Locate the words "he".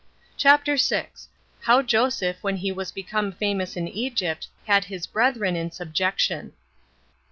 2.57-2.71